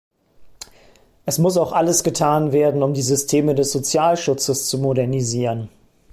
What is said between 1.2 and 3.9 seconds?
Es muss auch alles getan werden, um die Systeme des